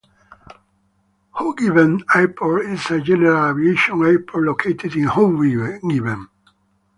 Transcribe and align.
Hoogeveen 1.35 2.01
Airport 2.15 2.65
is 2.65 2.89
a 2.89 2.99
general 3.01 3.51
aviation 3.51 4.01
airport 4.03 4.45
located 4.45 4.95
in 4.95 5.07
Hoogeveen. 5.07 6.27